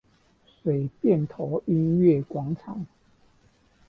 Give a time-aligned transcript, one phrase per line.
[0.63, 2.87] 水汴頭音樂廣場